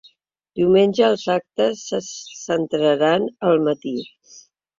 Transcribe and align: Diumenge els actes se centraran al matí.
Diumenge 0.59 1.03
els 1.07 1.25
actes 1.33 1.83
se 1.91 1.99
centraran 2.07 3.29
al 3.53 3.63
matí. 3.71 3.95